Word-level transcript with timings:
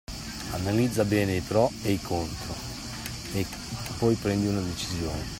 Analizza 0.53 1.05
bene 1.05 1.35
i 1.35 1.41
pro 1.41 1.69
e 1.83 1.99
contro 2.01 2.55
e 3.33 3.45
poi 3.99 4.15
prendi 4.15 4.47
una 4.47 4.61
decisione. 4.61 5.29